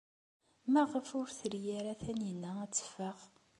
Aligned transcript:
Maɣef 0.73 1.07
ur 1.19 1.27
tri 1.39 1.61
ara 1.79 1.93
Taninna 2.01 2.51
ad 2.63 2.71
teffeɣ? 2.71 3.17